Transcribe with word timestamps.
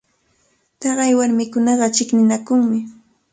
Taqay 0.79 1.11
warmikunaqa 1.17 1.87
chiqninakunmi. 1.95 2.79